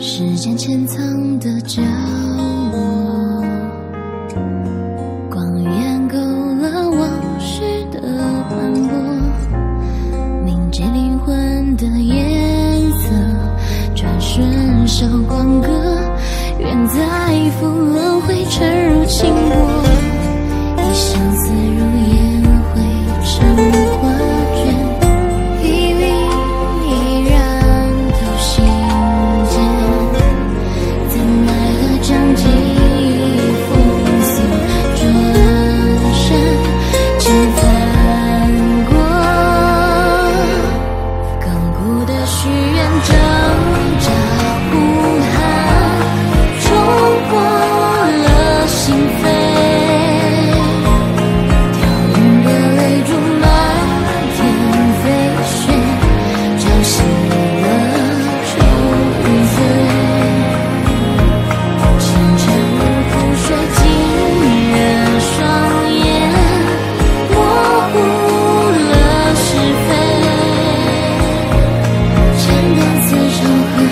[0.00, 0.96] 时间潜藏
[1.40, 1.82] 的角
[2.70, 3.44] 落，
[5.28, 7.10] 光源勾勒往
[7.40, 8.00] 事的
[8.48, 8.96] 斑驳，
[10.44, 13.12] 凝结灵魂的颜色，
[13.96, 15.68] 转瞬韶光隔，
[16.60, 19.67] 愿再赴轮回，沉入清波。
[73.40, 73.87] you.